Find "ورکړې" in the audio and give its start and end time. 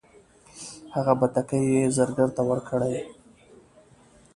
2.49-2.95